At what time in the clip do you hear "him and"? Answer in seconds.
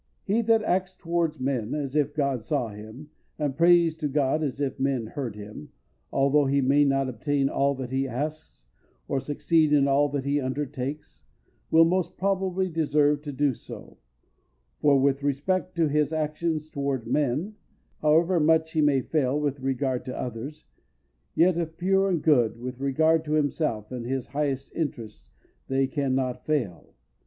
2.69-3.55